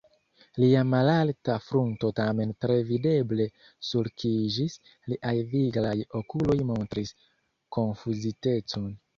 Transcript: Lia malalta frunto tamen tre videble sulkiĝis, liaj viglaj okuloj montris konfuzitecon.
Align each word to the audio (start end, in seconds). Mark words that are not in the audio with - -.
Lia 0.61 0.79
malalta 0.91 1.57
frunto 1.65 2.09
tamen 2.19 2.53
tre 2.65 2.77
videble 2.87 3.47
sulkiĝis, 3.89 4.79
liaj 5.13 5.35
viglaj 5.55 5.95
okuloj 6.23 6.59
montris 6.73 7.17
konfuzitecon. 7.79 8.93